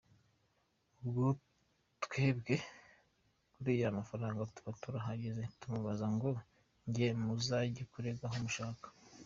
[1.01, 1.25] Ubwo
[2.03, 2.55] twebe
[3.53, 6.29] kuri y’amafaranga tuba turahagaze, twamubaze ngo
[6.87, 8.85] njye muzajye kurega aho mushaka.